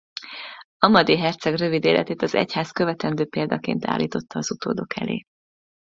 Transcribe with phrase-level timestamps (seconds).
[0.77, 5.23] Amadé herceg rövid életét az egyház követendő példaként állította az utódok elé.